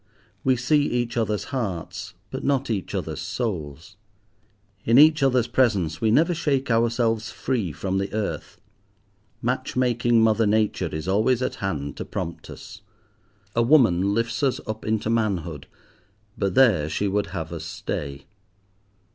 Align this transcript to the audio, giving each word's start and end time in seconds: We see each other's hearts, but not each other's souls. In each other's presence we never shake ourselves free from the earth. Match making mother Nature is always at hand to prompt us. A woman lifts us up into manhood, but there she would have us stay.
We 0.43 0.55
see 0.55 0.81
each 0.89 1.15
other's 1.15 1.43
hearts, 1.53 2.15
but 2.31 2.43
not 2.43 2.71
each 2.71 2.95
other's 2.95 3.21
souls. 3.21 3.97
In 4.83 4.97
each 4.97 5.21
other's 5.21 5.45
presence 5.45 6.01
we 6.01 6.09
never 6.09 6.33
shake 6.33 6.71
ourselves 6.71 7.29
free 7.31 7.71
from 7.71 7.99
the 7.99 8.11
earth. 8.11 8.59
Match 9.43 9.75
making 9.75 10.19
mother 10.19 10.47
Nature 10.47 10.87
is 10.91 11.07
always 11.07 11.43
at 11.43 11.57
hand 11.61 11.97
to 11.97 12.03
prompt 12.05 12.49
us. 12.49 12.81
A 13.55 13.61
woman 13.61 14.15
lifts 14.15 14.41
us 14.41 14.59
up 14.65 14.87
into 14.87 15.11
manhood, 15.11 15.67
but 16.35 16.55
there 16.55 16.89
she 16.89 17.07
would 17.07 17.27
have 17.27 17.53
us 17.53 17.65
stay. 17.65 18.25